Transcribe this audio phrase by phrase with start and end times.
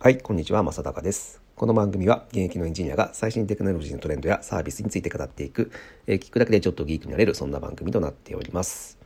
[0.00, 1.42] はい、こんにちは、正隆です。
[1.56, 5.72] この番組は現役のエンジニアが最新テクノロジーのトレンドやサービスについて語っていく、
[6.06, 8.96] えー、聞くだけでちょっとギークになれる、そんな番組となっております。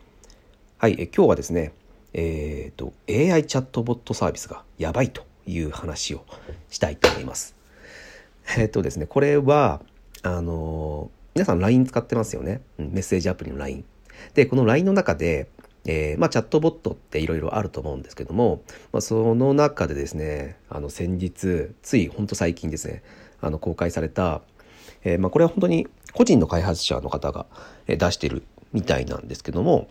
[0.77, 1.73] はい、え今日はですね、
[2.13, 6.27] えっ、ー、と、AI チャットボットサービスがやばいという話を
[6.69, 7.57] したいと思います。
[8.59, 9.81] えっ、ー、とですね、これは、
[10.21, 13.87] あの皆さん LINE 使ってますよね、メッセージアプリの LINE。
[14.35, 15.49] で、この LINE の中で、
[15.85, 18.63] えー、まあ、チャットボットっていろいろあると思うんですけども、
[18.93, 23.03] まあ、その中でですねあの先日ついほんと最近ですね
[23.41, 24.43] あの公開された、
[25.03, 27.47] えー、まあ、これは本当に個人の開発者の方が
[27.87, 29.89] 出してるみたいなんですけども、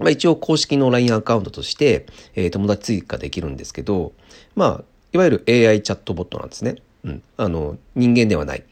[0.00, 4.12] まあ、一応公式の LINE アカウントとして、えー、友達追加できるんですけど、
[4.56, 6.76] まあ、いわゆる AI チャットボットなんですね。
[7.04, 8.64] うん、あの人間ではない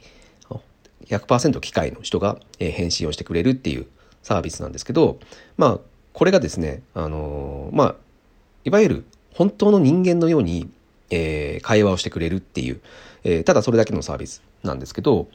[1.07, 3.87] 100%機械の人が返信をしてくれるっていう
[4.23, 5.19] サービスなんですけど、
[5.57, 5.81] まあ、
[6.13, 7.97] これがですね、あのー、まあ、
[8.65, 10.69] いわゆる本当の人間のように、
[11.11, 12.81] えー、会話をしてくれるっていう、
[13.25, 15.29] えー、ただそれだけのサービスなんですけど、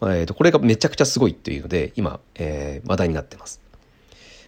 [0.00, 3.60] まあ、えーと、これがめちゃくちゃすごいっていうので、今、えー、話題になってます。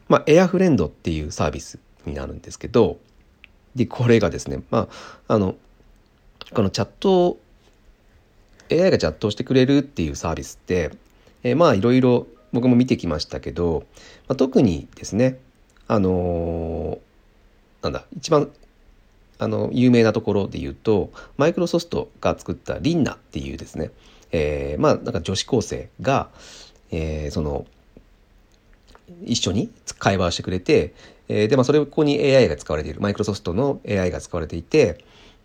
[0.08, 2.98] まあ、エアフレンドっていうサービスになるんですけど、
[3.75, 4.89] で、これがですね、ま
[5.28, 5.56] あ、あの、
[6.53, 7.41] このチャットを、
[8.70, 10.91] AI がチャットをしてくれるっていうサービスって、
[11.42, 13.84] えー、まあいろいろ僕も見てきましたけど、
[14.28, 15.39] まあ、特にですね、
[15.88, 18.50] あのー、なんだ、一番、
[19.38, 23.90] あの、有名なところで言うと、マイクロソフトが作ったリンナっていうですね、
[24.32, 26.28] えー、まあ、なんか女子高生が、
[26.90, 27.66] えー、その、
[29.24, 30.94] 一緒に会話をしてくれて、
[31.28, 35.05] えー、で、まあ、それ、ここに AI が使われている、マイクロソフトの AI が使われていて、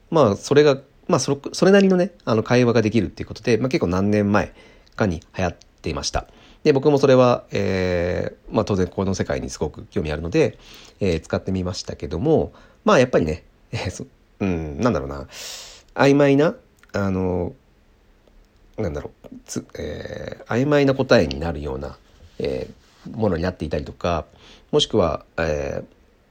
[0.10, 4.54] まあ、それが、まあ、そ、それなりのね、あの、会話ができるっていうことで、まあ、結構何年前
[4.96, 6.28] かに流行っていました。
[6.64, 10.58] で、僕もそれは、えー、まあ当然この世界にすごく興味あるので、
[11.00, 12.52] えー、使ってみましたけども、
[12.84, 14.08] まあやっぱりね、えー、
[14.42, 15.28] うん、なんだろうな、
[15.96, 16.56] 曖昧な、
[16.94, 17.54] あの、
[18.78, 21.98] なんだろう、つえー、曖昧な答えになるような、
[22.40, 24.26] えー、ものになっていたりとか、
[24.72, 25.84] もしくは、え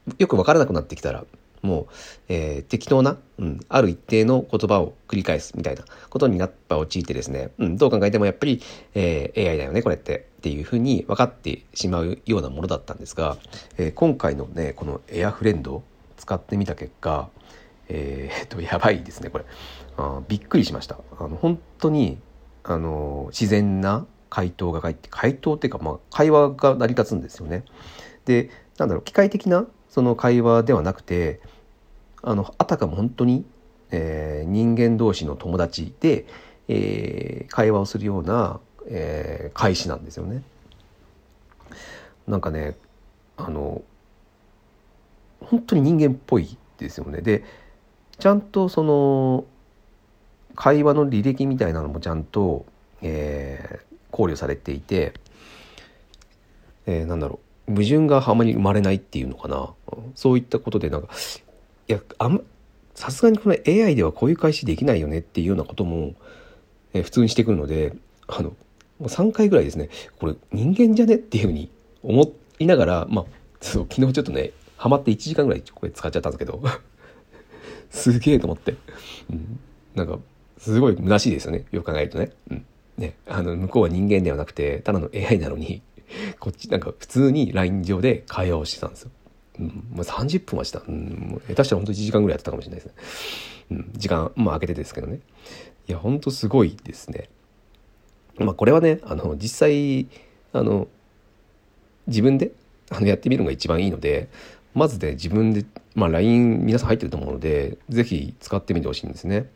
[0.08, 1.24] ー、よくわからなくなってきたら、
[1.62, 1.86] もう、
[2.28, 8.62] えー、適当な、うん、ある一定の言葉を繰り返すみたいなことになっぱ陥ってですね、うん、どう考えてもやっぱり、
[8.94, 13.36] えー、AI だよね、これってっていうふうに分かってしまうようなものだったんですが、
[13.76, 15.82] えー、今回のね、このエアフレンドを
[16.16, 17.28] 使ってみた結果、
[17.88, 19.44] えー、っと、やばいですね、これ。
[19.96, 20.98] あびっくりしました。
[21.18, 22.18] あの、本当に、
[22.62, 27.64] あの、自然な回答が返って、回答っていうか、まあ、会話が成り立つんですよね。
[28.24, 31.40] で、なんだろう、機械的なその会話ではなくて
[32.22, 33.44] あのあたかも本当に、
[33.90, 36.26] えー、人間同士の友達で、
[36.68, 40.42] えー、会話をするような、えー、開始なんですよね。
[42.26, 42.76] なんかね
[43.36, 43.82] あの
[45.40, 47.22] 本当に人間っぽいですよね。
[47.22, 47.44] で
[48.18, 49.44] ちゃんとその
[50.54, 52.66] 会話の履歴みたいなのもちゃんと、
[53.00, 55.14] えー、考慮されていて、
[56.86, 59.70] えー、なんだろう矛盾があまり生まれないっていうのかな。
[60.14, 61.08] そういったことでなんか
[61.88, 62.42] いやあん
[62.94, 66.14] さすがにこの AI ではこういう開始できないよねっていうようなことも、
[66.92, 67.94] え普通にしてくるので
[68.26, 68.56] あのも
[69.00, 71.70] う3回ぐらいですねこれ人間じゃねっていうふうに
[72.02, 73.24] 思いながらまあ
[73.60, 76.62] そう昨日ちょっとねハマって1時間ぐらいこれ使っちゃったんですけど
[77.90, 78.74] すげえと思って、
[79.30, 79.60] うん、
[79.94, 80.18] なんか
[80.58, 81.66] すごい虚しいですよね。
[81.70, 82.64] よく考えるとね,、うん、
[82.96, 85.82] ねあの向こうは人間ではなくてただの AI なのに。
[86.38, 89.10] こっちなんか普通に LINE 上で会話をしてたんですよ。
[89.60, 90.82] うん、もう30分はした。
[90.86, 92.92] うん、下手したら本当1時間ぐらいやってたかもしれないですね。
[93.70, 95.20] うん、時間、まあ空けてですけどね。
[95.88, 97.28] いや、本当すごいですね。
[98.38, 100.08] まあこれはね、あの、実際、
[100.52, 100.88] あの、
[102.06, 102.52] 自分で
[102.90, 104.28] あのやってみるのが一番いいので、
[104.74, 105.64] まずね、自分で、
[105.94, 109.50] まあ LINE 皆さん入ってると思うので、ぜひ使ってみてほしいんですね。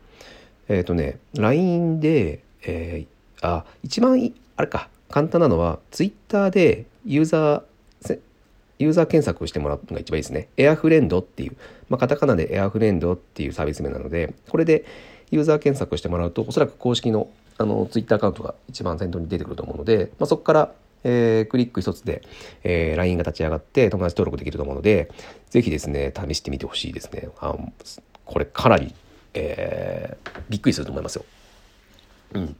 [0.67, 8.19] えっ、ー、とね、LINE で、えー、あ、一番いいあれか、簡単なのは、ツイッターでユーザー、
[8.79, 10.47] ユーザー検索をしてもらうのが一番いいですね。
[10.57, 11.55] エアフレンドっていう、
[11.87, 14.85] まあ、カタカナでエアフレンドっていうサービス名なので、これで
[15.29, 17.29] ユーザー検索してもらうと、おそらく公式の
[17.59, 20.73] あのツイッターアカウントが一番先頭に出てくると思うので、まあ、そこから、
[21.03, 22.23] えー、クリック一つで、
[22.63, 25.11] えー、LINE が立ち上がって友達登録できると思うので、
[25.51, 27.29] ぜひですね、試してみてほしいですね。
[27.39, 27.55] あ
[28.25, 28.95] これかなり、
[29.35, 31.25] えー、びっくりすると思いますよ。
[32.33, 32.55] うん。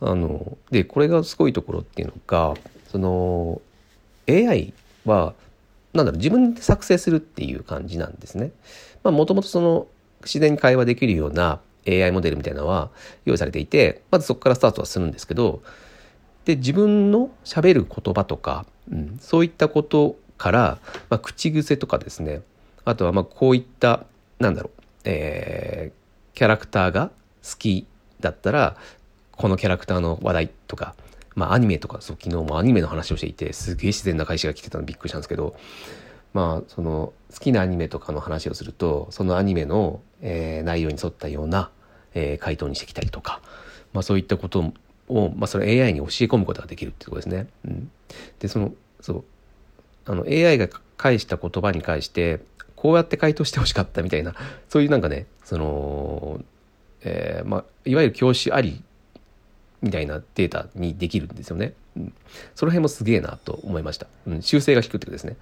[0.00, 2.54] あのでこれがすごいところっていうのが
[2.90, 3.60] その
[4.28, 4.72] AI
[5.04, 5.34] は
[5.92, 8.52] なんだろう自分で作成するっていう感じなんですね。
[9.04, 9.86] もともとその
[10.22, 12.90] 自然に会話できるような AI モデルみたいなのは
[13.24, 15.62] 用意されていてまずそこからスタートはするんですけど
[16.44, 20.78] で自分のしゃべる言葉とか、うん、そういったことから、
[21.08, 22.42] まあ、口癖とかですね
[22.84, 24.04] あとはまあこういった
[24.38, 27.10] なんだろうえー、キャラクターが
[27.42, 27.86] 好き
[28.20, 28.76] だったら
[29.38, 30.94] このキャラクターの話題とか
[31.34, 35.56] まあアニメとかそう昨日もアニメの話をしていてすげえ自然な返しが来てたのびっくりしたんですけど
[36.34, 41.70] まあその好きなアニメとかの話をするとそのアニメの、えー、内容に沿ったような、
[42.14, 43.40] えー、回答にしてきたりとか、
[43.92, 44.72] まあ、そういったこと
[45.08, 47.46] を、まあ、それ AI に教え込むことができるってことですね。
[47.64, 47.90] うん、
[48.40, 49.24] でそのそう
[50.06, 52.40] あの AI が返した言葉に関して
[52.74, 54.34] こうやって回答してほしかったみたいな
[54.68, 56.40] そういうなんかねその、
[57.02, 58.82] えーまあ、いわゆる教師あり
[59.82, 61.74] みたいなデータにできるんですよね。
[61.96, 62.12] うん、
[62.54, 64.06] その辺もすげえなと思いました。
[64.26, 65.36] うん、修正が低くってことですね。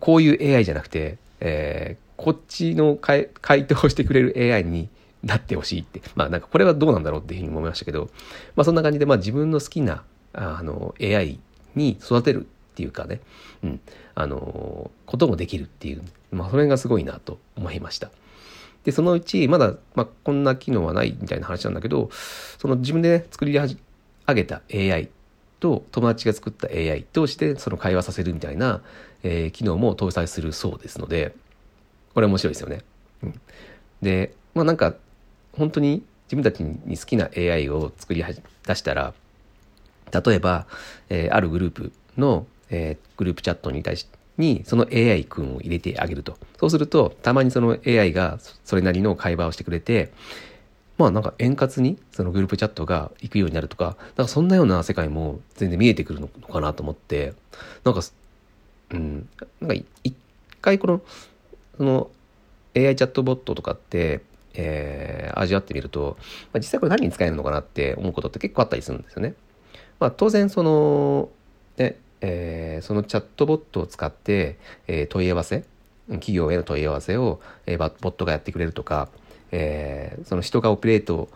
[0.00, 3.28] こういう AI じゃなくて、えー、こっちの回
[3.66, 4.88] 答してくれる AI に
[5.22, 6.00] なってほしいって。
[6.14, 8.10] まあなんかこれはどうなんだろうっていうふうに思いましたけど、
[8.56, 11.38] まあそんな感じでまあ自分の好きなあの AI
[11.74, 13.20] に育てるっていうかね、
[13.62, 13.80] うん、
[14.14, 18.10] あのこともできるっていう、まあそれがすごいなと思いました。
[18.84, 22.10] で、そのうち、まだ、まあ、こんな機能はないみたいな話なんだけど、
[22.58, 23.76] その自分で、ね、作り上
[24.34, 25.08] げた AI
[25.60, 28.82] と友達が作った AI 同士でその会話させるみたいな、
[29.22, 31.34] えー、機能も搭載するそうですので、
[32.14, 32.80] これ面白いですよね。
[33.22, 33.40] うん、
[34.02, 34.94] で、まあなんか、
[35.52, 38.24] 本当に自分たちに好きな AI を作り
[38.66, 39.14] 出したら、
[40.12, 40.66] 例えば、
[41.08, 46.36] えー、あるグループの、えー、グループチャットに対して、にその AI 君を入れてあげると。
[46.58, 50.12] そうすると、たまにその AI がそれなりの会話をしてくれて、
[50.98, 57.34] まあなんか円滑にそのグループチャットが行くようになるとか、なんかそんなような世界も全然見えてくるのかなと思って、
[57.84, 58.00] なんか、
[58.90, 59.28] うん、
[59.60, 60.14] なんか一
[60.60, 61.00] 回この、
[61.76, 62.10] その
[62.76, 64.22] AI チャットボットとかって、
[64.54, 66.16] えー、味わってみると、
[66.52, 69.34] まあ、実際これ何に使えるのかなって思うことって結構あったりするんですよね。
[69.98, 71.30] まあ当然その、
[72.22, 75.64] えー、そのチャットボットを使って、えー、問い合わせ、
[76.08, 79.08] 企業への問い合わせを、えー、ボットがやってくれるとか、
[79.50, 81.28] えー、その人がオペレート、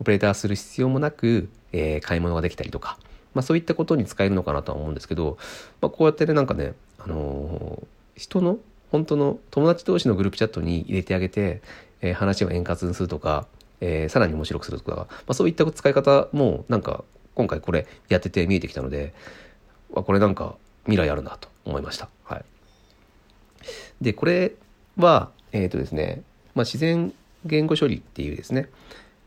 [0.00, 2.98] オペレーターする必要もなく、えー、買い物ができたりとか、
[3.32, 5.38] まあそういったことに使えるのかなとは思うんですけど、
[5.80, 8.58] まあこうやってね、なんかね、あのー、人の、
[8.90, 11.62] 本当の友達同士のグループチャットに入れてあげて、
[12.00, 13.46] えー、話を円滑にするとか、
[13.80, 17.04] えー、さらに面白くするとか、まあそういった使い方もなんか
[17.34, 19.14] 今回これやってて見えてきたので、
[20.02, 22.08] これなんか未来あるなと思いました。
[22.24, 22.44] はい。
[24.00, 24.52] で、これ
[24.96, 26.22] は、えっ、ー、とですね、
[26.54, 27.12] まあ、自然
[27.44, 28.68] 言語処理っていうですね、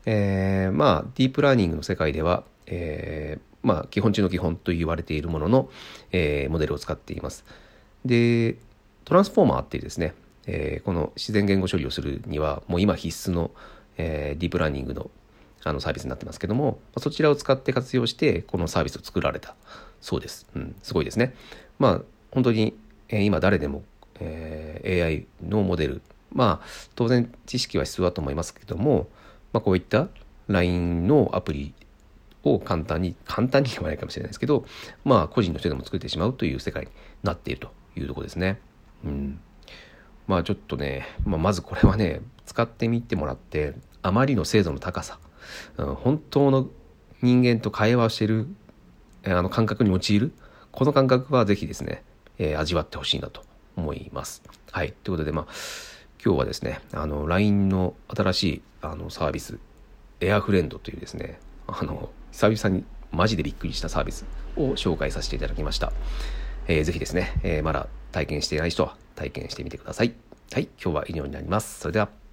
[0.06, 5.70] えー、まあ、ディープラーニングの世界では、えー、まあ、基本中の基本と言われているものの、
[6.12, 7.44] えー、モデルを使っています。
[8.04, 8.56] で、
[9.04, 10.14] トランスフォーマーっていうですね、
[10.46, 13.50] えー、この自然言語処理をするには、もう今必須の、
[13.96, 15.10] えー、ディープラーニングの
[15.64, 19.56] あのサービスになってますけども、そちらを使って活用して、このサービスを作られた
[20.00, 20.46] そうです。
[20.54, 21.34] うん、すごいですね。
[21.78, 22.76] まあ、本当に、
[23.08, 23.82] えー、今誰でも、
[24.20, 26.02] えー、AI のモデル、
[26.32, 29.08] まあ、当然知識は必要だと思いますけども、
[29.52, 30.08] まあ、こういった
[30.48, 31.74] LINE のアプリ
[32.44, 34.64] を簡単に、簡単にはないかもしれないですけど、
[35.04, 36.90] まあ、個人の人でも作ってしまうという世界に
[37.22, 38.60] なっているというところですね。
[39.04, 39.40] うん。
[40.26, 45.18] まあ、ちょっとね、まあ、まずこれはね、使ってみてもらって、あまりの精度の高さ、
[45.76, 46.68] うん、本当の
[47.22, 48.46] 人間と会話をしている
[49.32, 50.32] あの感覚に陥る
[50.72, 52.02] この感覚はぜひですね、
[52.38, 53.42] えー、味わってほしいなと
[53.76, 54.42] 思います。
[54.70, 54.92] はい。
[55.02, 55.46] ということで、まあ、
[56.24, 59.58] 今日はですね、あの、LINE の新しいあのサービス、
[60.20, 64.24] エアフレンドというですね、あの、久々にマジでびっくりしたサービス
[64.56, 65.92] を紹介させていただきました。
[66.66, 70.14] えー、ぜひですね、えー、まだ体験していない人は体験してみてください。
[70.52, 70.68] はい。
[70.82, 71.80] 今日は以上になります。
[71.80, 72.27] それでは。